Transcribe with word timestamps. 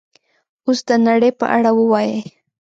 اوس 0.65 0.79
د 0.87 0.89
نړۍ 1.07 1.31
په 1.39 1.45
اړه 1.55 1.71
ووایئ 1.77 2.17